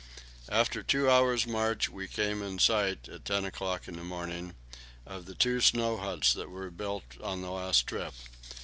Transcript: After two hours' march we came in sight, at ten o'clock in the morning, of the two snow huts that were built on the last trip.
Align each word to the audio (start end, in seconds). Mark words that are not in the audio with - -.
After 0.49 0.81
two 0.81 1.07
hours' 1.11 1.45
march 1.45 1.87
we 1.87 2.07
came 2.07 2.41
in 2.41 2.57
sight, 2.57 3.07
at 3.07 3.23
ten 3.23 3.45
o'clock 3.45 3.87
in 3.87 3.97
the 3.97 4.03
morning, 4.03 4.55
of 5.05 5.25
the 5.27 5.35
two 5.35 5.61
snow 5.61 5.97
huts 5.97 6.33
that 6.33 6.49
were 6.49 6.71
built 6.71 7.21
on 7.21 7.43
the 7.43 7.51
last 7.51 7.81
trip. 7.85 8.15